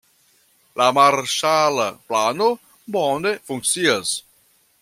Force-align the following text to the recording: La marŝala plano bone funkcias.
La 0.81 0.87
marŝala 0.97 1.85
plano 2.09 2.49
bone 2.97 3.37
funkcias. 3.51 4.19